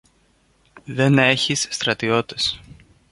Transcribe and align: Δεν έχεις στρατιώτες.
Δεν 0.85 1.17
έχεις 1.17 1.67
στρατιώτες. 1.69 2.61